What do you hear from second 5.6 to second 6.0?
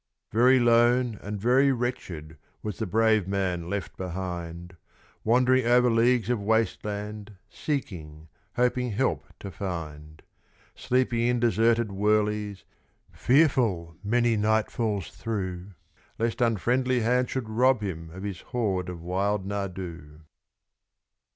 over